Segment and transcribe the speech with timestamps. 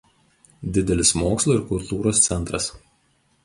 [0.77, 2.75] Didelis mokslo ir kultūros centras.